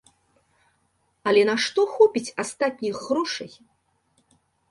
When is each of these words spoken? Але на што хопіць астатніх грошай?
Але 1.31 1.43
на 1.49 1.55
што 1.65 1.81
хопіць 1.95 2.33
астатніх 2.45 2.95
грошай? 3.09 3.51